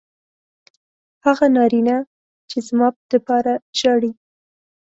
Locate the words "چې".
2.49-2.57